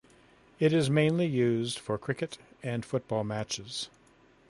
[0.59, 3.87] It is mainly used for cricket and football matches.